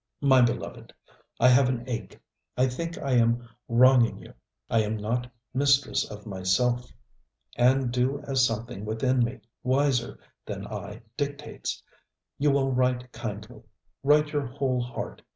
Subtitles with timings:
[0.21, 0.91] My beloved!
[1.39, 2.19] I have an ache
[2.57, 4.33] I think I am wronging you.
[4.67, 6.91] I am not mistress of myself,
[7.55, 11.83] and do as something within me, wiser, than I, dictates.
[12.39, 13.61] You will write kindly.
[14.01, 15.21] Write your whole heart.